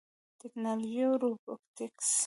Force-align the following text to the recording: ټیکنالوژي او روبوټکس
ټیکنالوژي 0.39 1.01
او 1.07 1.13
روبوټکس 1.21 2.09